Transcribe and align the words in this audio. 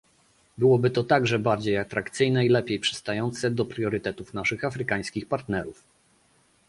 Byłoby 0.57 0.89
to 0.91 1.03
także 1.03 1.39
bardziej 1.39 1.77
atrakcyjne 1.77 2.45
i 2.45 2.49
lepiej 2.49 2.79
przystające 2.79 3.51
do 3.51 3.65
priorytetów 3.65 4.33
naszych 4.33 4.63
afrykańskich 4.63 5.25
partnerów 5.27 5.83